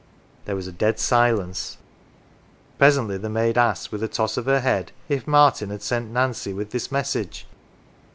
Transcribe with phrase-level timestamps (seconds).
[0.45, 1.77] There was a dead silence.
[2.79, 6.53] Presently the maid asked, with a toss of her head, if Martin had sent Nancy
[6.53, 7.45] with this message.